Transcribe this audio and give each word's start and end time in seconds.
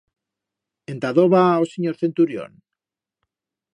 Enta 0.93 1.11
dó 1.19 1.25
va 1.33 1.43
o 1.65 1.69
sinyor 1.73 1.99
centurión? 2.01 2.59